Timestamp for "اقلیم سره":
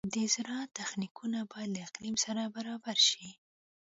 1.87-2.41